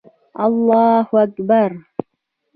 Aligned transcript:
الله 0.45 1.05
اکبر 1.21 1.71